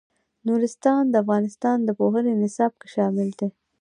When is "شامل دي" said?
2.95-3.47